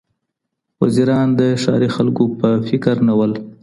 وزیران 0.81 1.27
د 1.39 1.41
ښاري 1.61 1.89
خلکو 1.95 2.23
په 2.39 2.49
فکر 2.67 2.95
نه 3.07 3.13
ول. 3.17 3.31